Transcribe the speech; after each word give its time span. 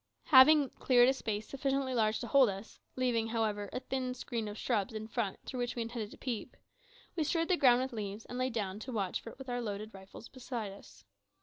Having 0.23 0.71
cleared 0.71 1.07
a 1.09 1.13
space 1.13 1.47
sufficiently 1.47 1.93
large 1.93 2.17
to 2.21 2.25
hold 2.27 2.49
us 2.49 2.79
leaving, 2.95 3.27
however, 3.27 3.69
a 3.71 3.81
thin 3.81 4.15
screen 4.15 4.47
of 4.47 4.57
shrubs 4.57 4.95
in 4.95 5.05
front 5.05 5.37
through 5.45 5.59
which 5.59 5.75
we 5.75 5.83
intended 5.83 6.09
to 6.09 6.17
peep 6.17 6.57
we 7.15 7.23
strewed 7.23 7.49
the 7.49 7.55
ground 7.55 7.83
with 7.83 7.93
leaves, 7.93 8.25
and 8.25 8.39
lay 8.39 8.49
down 8.49 8.79
to 8.79 8.91
watch 8.91 9.23
with 9.23 9.47
our 9.47 9.61
loaded 9.61 9.93
rifles 9.93 10.23
close 10.27 10.45
beside 10.47 10.71
us. 10.73 11.05